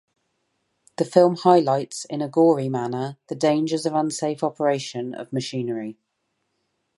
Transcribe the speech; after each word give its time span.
The 0.95 1.05
film 1.05 1.35
highlights, 1.35 2.05
in 2.05 2.23
a 2.23 2.27
gory 2.27 2.69
manner, 2.69 3.17
the 3.27 3.35
dangers 3.35 3.85
of 3.85 3.93
unsafe 3.93 4.43
operation 4.43 5.13
of 5.13 5.31
machinery. 5.31 5.99